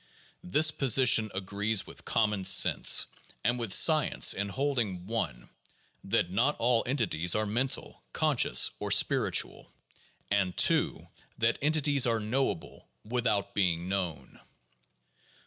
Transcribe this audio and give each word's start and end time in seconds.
This 0.43 0.71
position 0.71 1.29
agrees 1.35 1.85
with 1.85 2.05
common 2.05 2.43
sense 2.43 3.05
and 3.43 3.59
with 3.59 3.71
science 3.71 4.33
in 4.33 4.49
holding 4.49 5.05
(1) 5.05 5.47
that 6.05 6.31
not 6.31 6.55
all 6.57 6.81
entities 6.87 7.35
are 7.35 7.45
mental, 7.45 8.01
conscious, 8.11 8.71
or 8.79 8.89
spiritual, 8.89 9.71
and 10.31 10.57
(2) 10.57 11.07
that 11.37 11.59
entities 11.61 12.07
are 12.07 12.19
knowable 12.19 12.89
without 13.05 13.53
being 13.53 13.87
known. 13.87 14.39